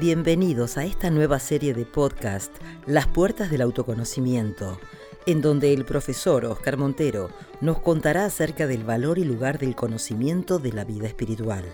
[0.00, 2.56] Bienvenidos a esta nueva serie de podcast,
[2.86, 4.80] Las Puertas del Autoconocimiento,
[5.26, 7.28] en donde el profesor Oscar Montero
[7.60, 11.66] nos contará acerca del valor y lugar del conocimiento de la vida espiritual.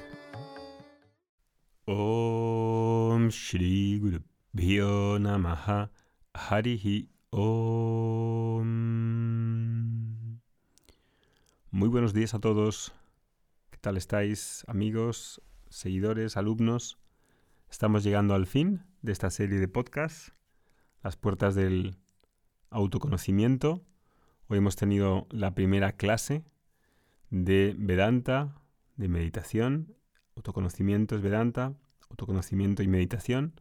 [1.85, 5.93] Om Shri Guru Namaha
[6.35, 8.67] Harihi Om.
[11.71, 12.93] Muy buenos días a todos.
[13.71, 16.99] ¿Qué tal estáis, amigos, seguidores, alumnos?
[17.71, 20.33] Estamos llegando al fin de esta serie de podcasts,
[21.03, 21.97] Las puertas del
[22.71, 23.83] autoconocimiento.
[24.49, 26.45] Hoy hemos tenido la primera clase
[27.31, 28.55] de Vedanta,
[28.97, 29.95] de meditación.
[30.37, 31.75] Autoconocimiento es Vedanta,
[32.09, 33.61] autoconocimiento y meditación,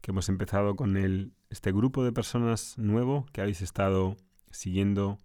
[0.00, 4.16] que hemos empezado con el, este grupo de personas nuevo que habéis estado
[4.50, 5.18] siguiendo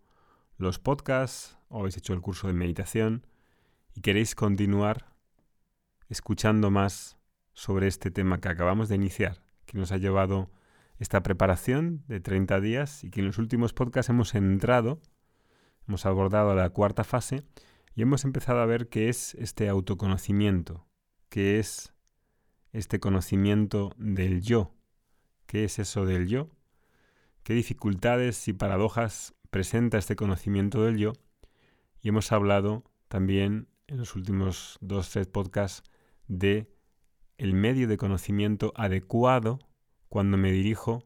[0.57, 3.25] los podcasts o habéis hecho el curso de meditación
[3.95, 5.13] y queréis continuar
[6.09, 7.17] escuchando más
[7.53, 10.51] sobre este tema que acabamos de iniciar, que nos ha llevado
[10.99, 15.01] esta preparación de 30 días y que en los últimos podcasts hemos entrado,
[15.87, 17.43] hemos abordado la cuarta fase
[17.95, 20.87] y hemos empezado a ver qué es este autoconocimiento,
[21.29, 21.93] qué es
[22.71, 24.73] este conocimiento del yo,
[25.45, 26.49] qué es eso del yo,
[27.43, 31.13] qué dificultades y paradojas presenta este conocimiento del yo.
[32.01, 35.83] Y hemos hablado también en los últimos dos, tres podcasts
[36.27, 36.72] de
[37.37, 39.59] el medio de conocimiento adecuado
[40.09, 41.03] cuando me dirijo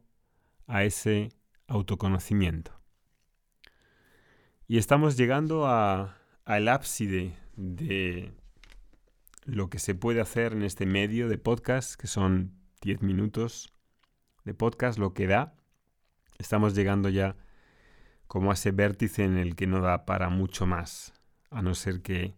[0.66, 1.30] a ese
[1.68, 2.72] autoconocimiento.
[4.68, 8.34] Y estamos llegando al ábside de
[9.46, 13.74] lo que se puede hacer en este medio de podcast, que son 10 minutos
[14.44, 15.56] de podcast, lo que da.
[16.38, 17.38] Estamos llegando ya
[18.28, 21.14] como a ese vértice en el que no da para mucho más,
[21.50, 22.36] a no ser que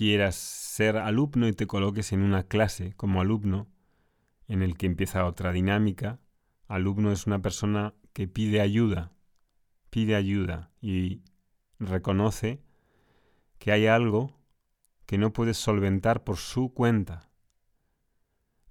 [0.00, 3.68] quieras ser alumno y te coloques en una clase como alumno
[4.48, 6.18] en el que empieza otra dinámica.
[6.68, 9.12] Alumno es una persona que pide ayuda,
[9.90, 11.20] pide ayuda y
[11.78, 12.62] reconoce
[13.58, 14.40] que hay algo
[15.04, 17.30] que no puedes solventar por su cuenta.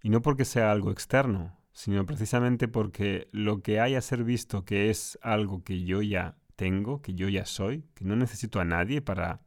[0.02, 4.66] Y no porque sea algo externo, sino precisamente porque lo que hay a ser visto
[4.66, 8.66] que es algo que yo ya tengo, que yo ya soy, que no necesito a
[8.66, 9.44] nadie para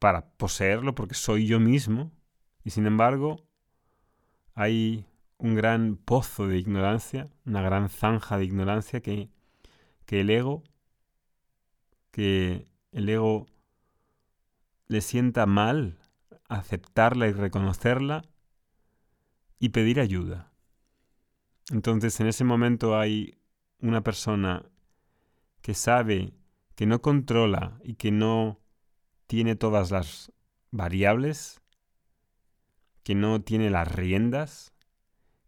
[0.00, 2.10] para poseerlo porque soy yo mismo
[2.64, 3.46] y sin embargo
[4.54, 5.06] hay
[5.38, 9.30] un gran pozo de ignorancia, una gran zanja de ignorancia que,
[10.06, 10.64] que el ego,
[12.10, 13.46] que el ego
[14.88, 15.98] le sienta mal
[16.48, 18.22] aceptarla y reconocerla
[19.58, 20.50] y pedir ayuda.
[21.70, 23.38] Entonces en ese momento hay
[23.80, 24.64] una persona
[25.60, 26.32] que sabe
[26.74, 28.60] que no controla y que no
[29.30, 30.32] tiene todas las
[30.72, 31.62] variables,
[33.04, 34.74] que no tiene las riendas,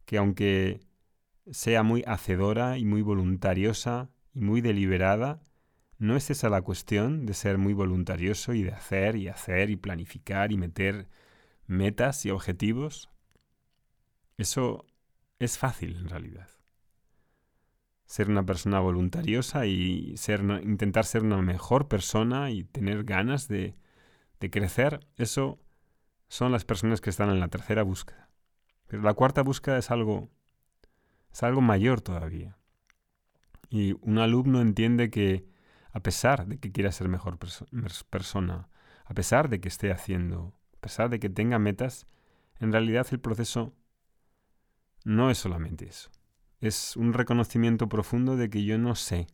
[0.04, 0.86] que aunque
[1.50, 5.42] sea muy hacedora y muy voluntariosa y muy deliberada,
[5.98, 9.74] no es esa la cuestión de ser muy voluntarioso y de hacer y hacer y
[9.74, 11.08] planificar y meter
[11.66, 13.10] metas y objetivos.
[14.38, 14.86] Eso
[15.40, 16.48] es fácil en realidad.
[18.12, 23.74] Ser una persona voluntariosa y ser, intentar ser una mejor persona y tener ganas de,
[24.38, 25.58] de crecer, eso
[26.28, 28.28] son las personas que están en la tercera búsqueda.
[28.86, 30.28] Pero la cuarta búsqueda es algo,
[31.32, 32.58] es algo mayor todavía.
[33.70, 35.46] Y un alumno entiende que
[35.90, 38.68] a pesar de que quiera ser mejor persona,
[39.06, 42.06] a pesar de que esté haciendo, a pesar de que tenga metas,
[42.60, 43.72] en realidad el proceso
[45.02, 46.10] no es solamente eso.
[46.62, 49.26] Es un reconocimiento profundo de que yo no sé.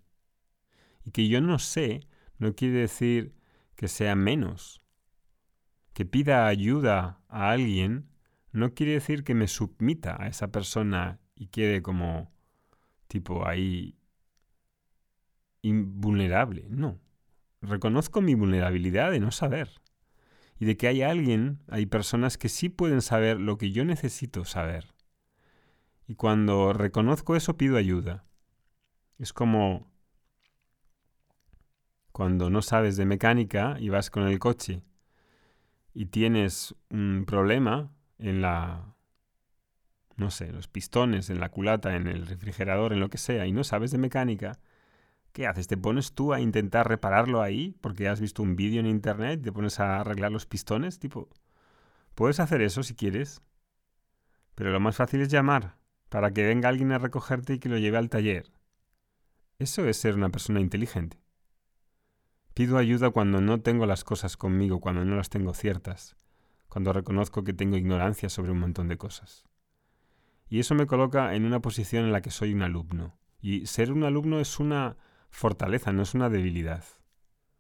[1.05, 2.01] Y que yo no sé
[2.39, 3.35] no quiere decir
[3.77, 4.81] que sea menos.
[5.93, 8.09] Que pida ayuda a alguien
[8.53, 12.33] no quiere decir que me submita a esa persona y quede como
[13.09, 13.99] tipo ahí
[15.61, 16.65] invulnerable.
[16.71, 16.99] No.
[17.61, 19.69] Reconozco mi vulnerabilidad de no saber.
[20.59, 24.47] Y de que hay alguien, hay personas que sí pueden saber lo que yo necesito
[24.47, 24.95] saber.
[26.09, 28.25] Y cuando reconozco eso pido ayuda.
[29.19, 29.93] Es como
[32.13, 34.83] cuando no sabes de mecánica y vas con el coche
[35.93, 38.97] y tienes un problema en la,
[40.17, 43.53] no sé, los pistones, en la culata, en el refrigerador, en lo que sea, y
[43.53, 44.59] no sabes de mecánica,
[45.33, 45.69] ¿qué haces?
[45.69, 49.43] ¿Te pones tú a intentar repararlo ahí porque has visto un vídeo en internet?
[49.43, 50.99] ¿Te pones a arreglar los pistones?
[50.99, 51.29] Tipo,
[52.15, 53.43] puedes hacer eso si quieres,
[54.55, 55.78] pero lo más fácil es llamar
[56.09, 58.51] para que venga alguien a recogerte y que lo lleve al taller.
[59.59, 61.21] Eso es ser una persona inteligente.
[62.55, 66.17] Pido ayuda cuando no tengo las cosas conmigo, cuando no las tengo ciertas,
[66.69, 69.45] cuando reconozco que tengo ignorancia sobre un montón de cosas.
[70.49, 73.19] Y eso me coloca en una posición en la que soy un alumno.
[73.41, 74.97] Y ser un alumno es una
[75.31, 76.85] fortaleza, no es una debilidad.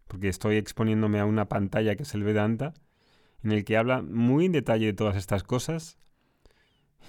[0.06, 2.75] Porque estoy exponiéndome a una pantalla que es el Vedanta,
[3.43, 5.99] en el que habla muy en detalle de todas estas cosas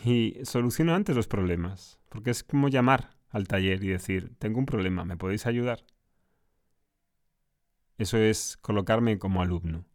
[0.03, 1.99] y soluciono antes los problemas.
[2.09, 5.85] Porque es como llamar al taller y decir, tengo un problema, ¿me podéis ayudar?
[7.97, 9.85] Eso es colocarme como alumno.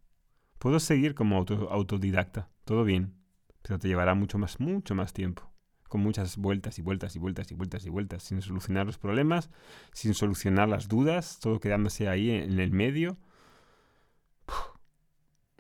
[0.59, 3.15] Puedo seguir como autodidacta, todo bien,
[3.62, 5.55] pero te llevará mucho más, mucho más tiempo
[5.95, 9.49] con muchas vueltas y vueltas y vueltas y vueltas y vueltas, sin solucionar los problemas,
[9.93, 13.17] sin solucionar las dudas, todo quedándose ahí en el medio.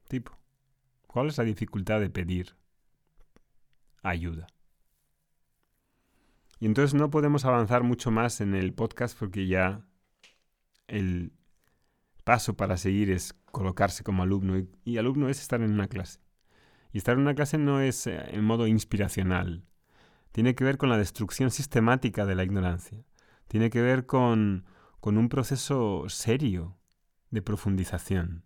[0.08, 0.36] tipo,
[1.06, 2.56] ¿cuál es la dificultad de pedir
[4.04, 4.46] ayuda?
[6.60, 9.84] Y entonces no podemos avanzar mucho más en el podcast porque ya
[10.86, 11.32] el
[12.22, 16.20] paso para seguir es colocarse como alumno y, alumno es estar en una clase.
[16.92, 19.64] Y estar en una clase no es eh, en modo inspiracional,
[20.34, 23.04] tiene que ver con la destrucción sistemática de la ignorancia.
[23.46, 24.64] Tiene que ver con,
[24.98, 26.76] con un proceso serio
[27.30, 28.44] de profundización.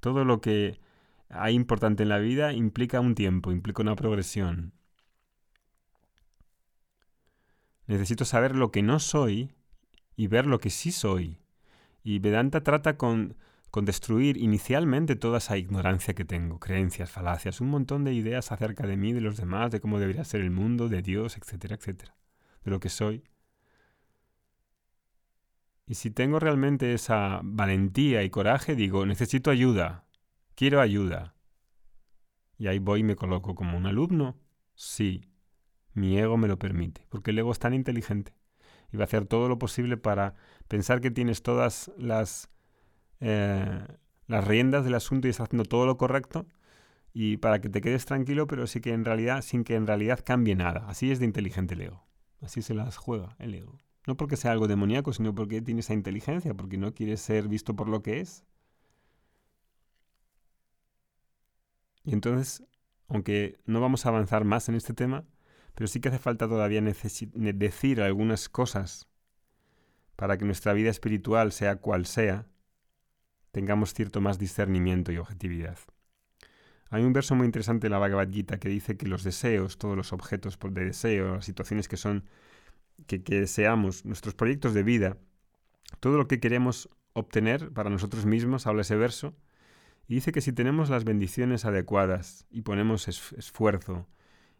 [0.00, 0.78] Todo lo que
[1.30, 4.74] hay importante en la vida implica un tiempo, implica una progresión.
[7.92, 9.52] Necesito saber lo que no soy
[10.16, 11.38] y ver lo que sí soy.
[12.02, 13.36] Y Vedanta trata con
[13.72, 18.86] con destruir inicialmente toda esa ignorancia que tengo, creencias, falacias, un montón de ideas acerca
[18.86, 22.14] de mí, de los demás, de cómo debería ser el mundo, de Dios, etcétera, etcétera,
[22.64, 23.24] de lo que soy.
[25.86, 30.04] Y si tengo realmente esa valentía y coraje, digo, necesito ayuda,
[30.54, 31.34] quiero ayuda.
[32.58, 34.36] Y ahí voy y me coloco como un alumno.
[34.74, 35.31] Sí,
[35.94, 38.34] mi ego me lo permite, porque el ego es tan inteligente
[38.92, 40.34] y va a hacer todo lo posible para
[40.68, 42.50] pensar que tienes todas las
[43.20, 43.86] eh,
[44.26, 46.46] las riendas del asunto y estás haciendo todo lo correcto
[47.12, 50.20] y para que te quedes tranquilo, pero sí que en realidad, sin que en realidad
[50.24, 50.86] cambie nada.
[50.88, 52.06] Así es de inteligente el ego.
[52.40, 53.78] Así se las juega el ego.
[54.06, 57.76] No porque sea algo demoníaco, sino porque tiene esa inteligencia, porque no quiere ser visto
[57.76, 58.44] por lo que es.
[62.04, 62.64] Y entonces,
[63.08, 65.24] aunque no vamos a avanzar más en este tema,
[65.74, 69.08] pero sí que hace falta todavía decir algunas cosas
[70.16, 72.46] para que nuestra vida espiritual, sea cual sea,
[73.50, 75.78] tengamos cierto más discernimiento y objetividad.
[76.90, 79.96] Hay un verso muy interesante en la Bhagavad Gita que dice que los deseos, todos
[79.96, 82.24] los objetos de deseo, las situaciones que son
[83.06, 85.16] que, deseamos, nuestros proyectos de vida,
[86.00, 89.34] todo lo que queremos obtener para nosotros mismos, habla ese verso,
[90.06, 94.06] y dice que si tenemos las bendiciones adecuadas y ponemos esfuerzo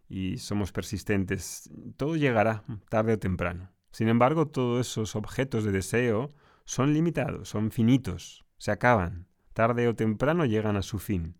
[0.09, 3.71] y somos persistentes, todo llegará tarde o temprano.
[3.93, 6.35] Sin embargo, todos esos objetos de deseo
[6.65, 9.27] son limitados, son finitos, se acaban.
[9.53, 11.35] Tarde o temprano llegan a su fin.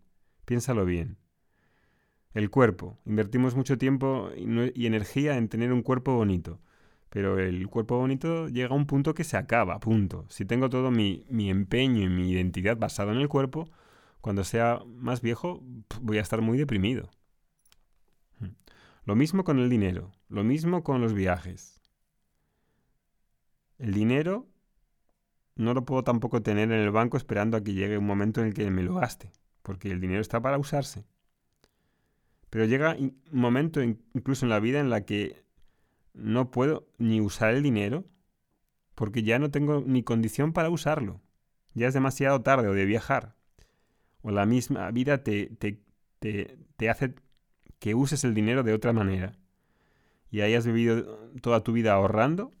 [0.45, 1.17] Piénsalo bien.
[2.33, 2.99] El cuerpo.
[3.05, 6.59] Invertimos mucho tiempo y, energía en tener un cuerpo bonito.
[7.09, 10.25] Pero el cuerpo bonito llega a un punto que se acaba, punto.
[10.29, 13.69] Si tengo todo mi, mi empeño y mi identidad basado en el cuerpo,
[14.21, 15.63] cuando sea más viejo
[16.01, 17.11] voy a estar muy deprimido.
[19.05, 21.81] Lo mismo con el dinero, lo mismo con los viajes.
[23.77, 24.47] El dinero
[25.55, 28.47] no lo puedo tampoco tener en el banco esperando a que llegue un momento en
[28.47, 31.05] el que me lo gaste, porque el dinero está para usarse.
[32.49, 35.43] Pero llega un momento incluso en la vida en la que
[36.13, 38.05] no puedo ni usar el dinero
[38.95, 41.19] porque ya no tengo ni condición para usarlo.
[41.73, 43.35] Ya es demasiado tarde o de viajar.
[44.21, 45.83] O la misma vida te, te,
[46.19, 47.15] te hace
[47.83, 49.37] que uses el dinero de otra manera.
[50.31, 52.53] Y hayas vivido toda tu vida ahorrando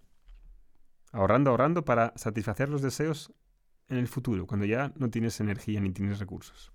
[1.13, 3.31] ahorrando, ahorrando para satisfacer los deseos
[3.87, 6.73] en el futuro, cuando ya no tienes energía ni tienes recursos.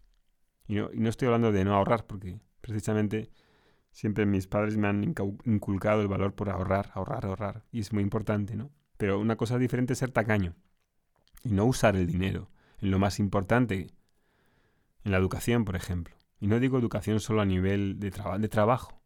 [0.67, 3.31] Y no, estoy hablando de no ahorrar, porque precisamente
[3.91, 5.15] siempre mis padres me han
[5.45, 7.67] inculcado el valor por ahorrar, ahorrar, ahorrar.
[7.71, 8.71] Y es muy importante, ¿no?
[8.97, 10.55] Pero una cosa diferente es ser tacaño
[11.43, 13.89] y no usar el dinero en lo más importante,
[15.05, 16.18] en la educación, por ejemplo.
[16.41, 19.03] Y no digo educación solo a nivel de, de trabajo,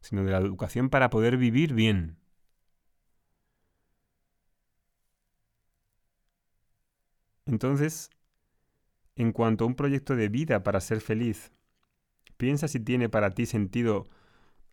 [0.00, 2.18] sino de la educación para poder vivir bien,
[7.46, 8.10] Entonces,
[9.14, 11.52] en cuanto a un proyecto de vida para ser feliz,
[12.36, 14.08] piensa si tiene para ti sentido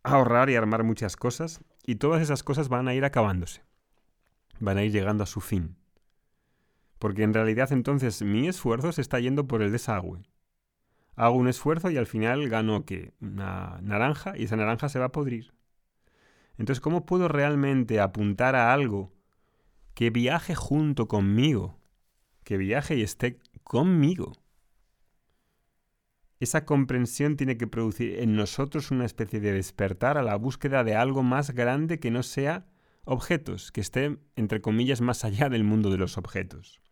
[0.02, 3.62] ahorrar y armar muchas cosas y todas esas cosas van a ir acabándose,
[4.58, 5.76] van a ir llegando a su fin.
[6.98, 10.22] Porque en realidad entonces mi esfuerzo se está yendo por el desagüe.
[11.16, 15.06] Hago un esfuerzo y al final gano que una naranja y esa naranja se va
[15.06, 15.52] a podrir.
[16.58, 19.12] Entonces, ¿cómo puedo realmente apuntar a algo
[19.94, 21.78] que viaje junto conmigo
[22.44, 24.32] que viaje y esté conmigo.
[26.40, 30.94] esa comprensión tiene que producir en nosotros una especie de despertar a la búsqueda de
[30.94, 32.66] algo más grande que no sea
[33.04, 36.82] objetos, que esté, entre comillas, más allá del mundo de los objetos.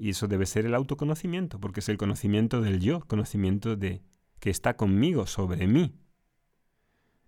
[0.00, 4.02] Y eso debe ser el autoconocimiento, porque es el conocimiento del yo, conocimiento de
[4.38, 5.94] que está conmigo, sobre mí.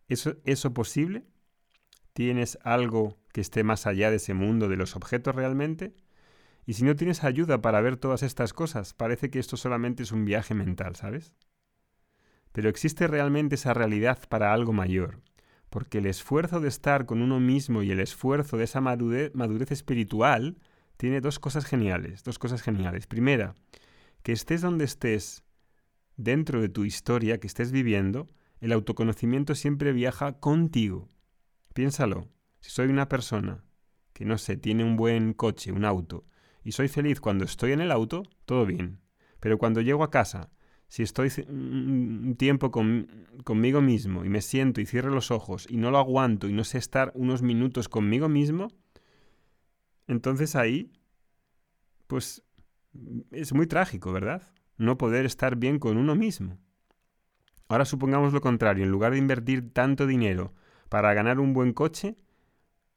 [0.08, 1.26] ¿Eso, eso posible?
[2.14, 5.94] ¿Tienes algo que esté más allá de ese mundo de los objetos realmente?
[6.64, 10.10] Y si no tienes ayuda para ver todas estas cosas, parece que esto solamente es
[10.10, 11.34] un viaje mental, ¿sabes?
[12.52, 15.20] Pero existe realmente esa realidad para algo mayor,
[15.68, 19.72] porque el esfuerzo de estar con uno mismo y el esfuerzo de esa madurez, madurez
[19.72, 20.56] espiritual
[21.02, 23.08] tiene dos cosas geniales, dos cosas geniales.
[23.08, 23.56] Primera,
[24.22, 25.42] que estés donde estés
[26.16, 28.28] dentro de tu historia que estés viviendo,
[28.60, 31.10] el autoconocimiento siempre viaja contigo.
[31.74, 32.28] Piénsalo,
[32.60, 33.64] si soy una persona
[34.12, 36.24] que no sé, tiene un buen coche, un auto,
[36.62, 39.00] y soy feliz cuando estoy en el auto, todo bien.
[39.40, 40.50] Pero cuando llego a casa,
[40.86, 45.90] si estoy un tiempo conmigo mismo y me siento y cierro los ojos y no
[45.90, 48.68] lo aguanto y no sé estar unos minutos conmigo mismo,
[50.12, 50.92] entonces ahí,
[52.06, 52.44] pues
[53.30, 54.52] es muy trágico, ¿verdad?
[54.76, 56.58] No poder estar bien con uno mismo.
[57.68, 60.54] Ahora supongamos lo contrario, en lugar de invertir tanto dinero
[60.88, 62.16] para ganar un buen coche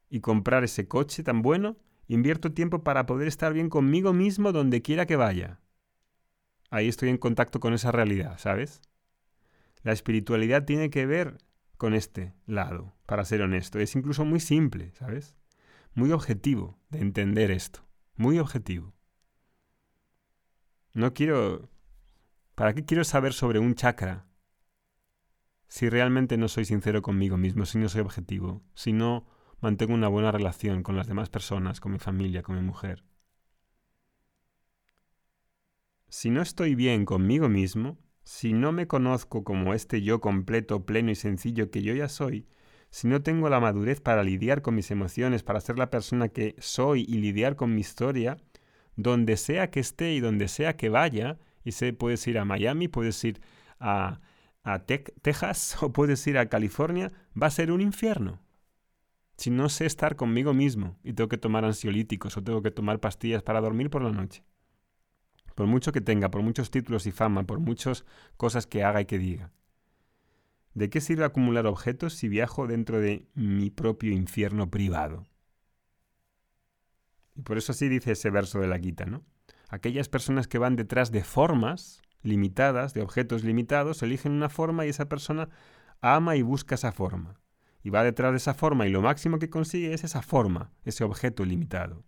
[0.10, 4.82] y comprar ese coche tan bueno, Invierto tiempo para poder estar bien conmigo mismo donde
[4.82, 5.60] quiera que vaya.
[6.70, 8.82] Ahí estoy en contacto con esa realidad, ¿sabes?
[9.82, 11.38] La espiritualidad tiene que ver
[11.78, 13.80] con este lado, para ser honesto.
[13.80, 15.36] Es incluso muy simple, ¿sabes?
[15.96, 17.88] Muy objetivo de entender esto.
[18.16, 18.94] Muy objetivo.
[20.94, 21.70] No quiero...
[22.54, 24.28] ¿Para qué quiero saber sobre un chakra
[25.68, 29.26] si realmente no soy sincero conmigo mismo, si no soy objetivo, si no
[29.62, 33.04] mantengo una buena relación con las demás personas, con mi familia, con mi mujer.
[36.08, 41.12] Si no estoy bien conmigo mismo, si no me conozco como este yo completo, pleno
[41.12, 42.48] y sencillo que yo ya soy,
[42.96, 46.56] si no tengo la madurez para lidiar con mis emociones, para ser la persona que
[46.60, 48.38] soy y lidiar con mi historia,
[48.96, 52.88] donde sea que esté y donde sea que vaya, y sé, puedes ir a Miami,
[52.88, 53.42] puedes ir
[53.82, 54.22] a,
[54.64, 58.40] a Texas o puedes ir a California, va a ser un infierno
[59.36, 63.02] si no sé estar conmigo mismo y tengo que tomar ansiolíticos o tengo que tomar
[63.02, 64.46] pastillas para dormir por la noche?
[65.54, 68.06] Por mucho que tenga, por muchos títulos y fama, por muchas
[68.38, 69.52] cosas que haga y que diga.
[70.76, 75.26] ¿De qué sirve acumular objetos si viajo dentro de mi propio infierno privado?
[77.34, 79.24] Y por eso así dice ese verso de la Gita, ¿no?
[79.70, 84.90] Aquellas personas que van detrás de formas limitadas, de objetos limitados, eligen una forma y
[84.90, 85.50] esa persona
[86.02, 87.40] ama y busca esa forma
[87.86, 91.04] y va detrás de esa forma y lo máximo que consigue es esa forma, ese
[91.04, 92.04] objeto limitado.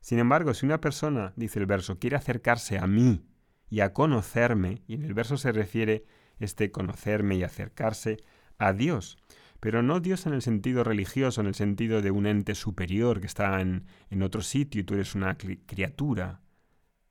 [0.00, 3.26] Sin embargo, si una persona, dice el verso, quiere acercarse a mí
[3.68, 6.06] y a conocerme, y en el verso se refiere
[6.38, 8.18] este conocerme y acercarse
[8.58, 9.18] a Dios,
[9.60, 13.26] pero no Dios en el sentido religioso, en el sentido de un ente superior que
[13.26, 13.86] está en,
[14.22, 16.40] otro sitio y tú eres una criatura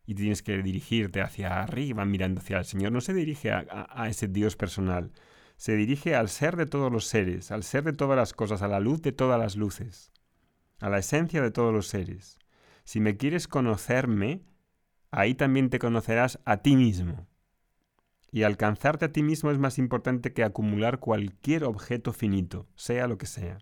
[0.05, 2.91] y tienes que dirigirte hacia arriba mirando hacia el Señor.
[2.91, 5.11] No se dirige a ese Dios personal,
[5.57, 8.67] se dirige al ser de todos los seres, al ser de todas las cosas, a
[8.67, 10.11] la luz de todas las luces,
[10.79, 12.39] a la esencia de todos los seres.
[12.83, 14.43] Si me quieres conocerme,
[15.11, 17.27] ahí también te conocerás a ti mismo.
[18.35, 23.17] Y alcanzarte a ti mismo es más importante que acumular cualquier objeto finito, sea lo
[23.17, 23.59] que sea.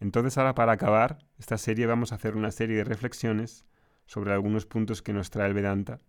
[0.00, 3.64] Entonces ahora para acabar esta serie vamos a hacer una serie de reflexiones
[4.06, 6.00] sobre algunos puntos que nos trae el Vedanta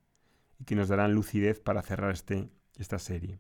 [0.57, 3.39] y que nos darán lucidez para cerrar este, esta serie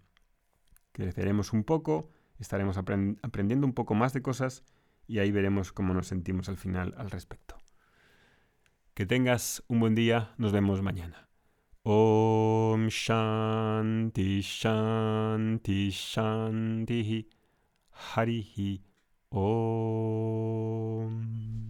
[0.93, 4.63] creceremos un poco, estaremos aprendiendo un poco más de cosas
[5.05, 7.57] y ahí veremos cómo nos sentimos al final al respecto.
[8.93, 11.27] Que tengas un buen día, nos vemos mañana.
[11.87, 17.23] ॐ शान्ति शान्ति शान्तिः।
[17.95, 18.77] हरिः
[19.37, 21.62] ॐ